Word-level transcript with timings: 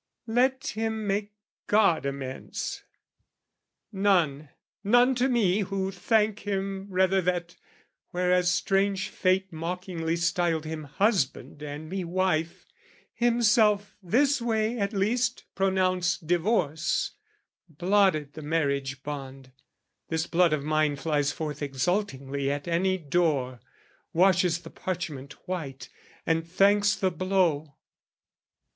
Let 0.33 0.69
him 0.69 1.05
make 1.05 1.31
God 1.67 2.07
amends, 2.07 2.83
none, 3.91 4.49
none 4.83 5.13
to 5.13 5.29
me 5.29 5.59
Who 5.59 5.91
thank 5.91 6.39
him 6.39 6.87
rather 6.89 7.21
that, 7.21 7.55
whereas 8.09 8.49
strange 8.49 9.09
fate 9.09 9.53
Mockingly 9.53 10.15
styled 10.15 10.65
him 10.65 10.85
husband 10.85 11.61
and 11.61 11.87
me 11.87 12.03
wife, 12.03 12.65
Himself 13.13 13.95
this 14.01 14.41
way 14.41 14.79
at 14.79 14.91
least 14.91 15.43
pronounced 15.53 16.25
divorce, 16.25 17.11
Blotted 17.69 18.33
the 18.33 18.41
marriage 18.41 19.03
bond: 19.03 19.51
this 20.09 20.25
blood 20.25 20.51
of 20.51 20.63
mine 20.63 20.95
Flies 20.95 21.31
forth 21.31 21.61
exultingly 21.61 22.49
at 22.49 22.67
any 22.67 22.97
door, 22.97 23.59
Washes 24.13 24.61
the 24.61 24.71
parchment 24.71 25.33
white, 25.47 25.89
and 26.25 26.43
thanks 26.49 26.95
the 26.95 27.11
blow. 27.11 27.75